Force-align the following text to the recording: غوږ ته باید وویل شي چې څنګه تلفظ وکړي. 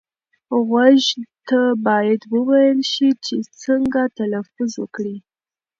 غوږ 0.67 1.03
ته 1.47 1.59
باید 1.87 2.21
وویل 2.35 2.79
شي 2.91 3.09
چې 3.25 3.35
څنګه 3.63 4.01
تلفظ 4.17 4.71
وکړي. 4.81 5.17